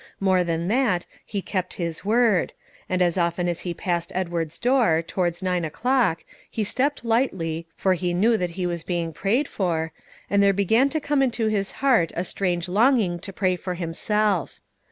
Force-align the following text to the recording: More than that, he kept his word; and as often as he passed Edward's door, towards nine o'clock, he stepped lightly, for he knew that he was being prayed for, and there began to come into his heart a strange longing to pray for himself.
More 0.19 0.43
than 0.43 0.67
that, 0.69 1.05
he 1.23 1.43
kept 1.43 1.75
his 1.75 2.03
word; 2.03 2.53
and 2.89 3.03
as 3.03 3.19
often 3.19 3.47
as 3.47 3.59
he 3.59 3.73
passed 3.75 4.11
Edward's 4.15 4.57
door, 4.57 5.03
towards 5.05 5.43
nine 5.43 5.63
o'clock, 5.63 6.23
he 6.49 6.63
stepped 6.63 7.05
lightly, 7.05 7.67
for 7.75 7.93
he 7.93 8.11
knew 8.11 8.35
that 8.35 8.49
he 8.57 8.65
was 8.65 8.83
being 8.83 9.13
prayed 9.13 9.47
for, 9.47 9.91
and 10.27 10.41
there 10.41 10.53
began 10.53 10.89
to 10.89 10.99
come 10.99 11.21
into 11.21 11.49
his 11.49 11.73
heart 11.85 12.11
a 12.15 12.23
strange 12.23 12.67
longing 12.67 13.19
to 13.19 13.31
pray 13.31 13.55
for 13.55 13.75
himself. 13.75 14.59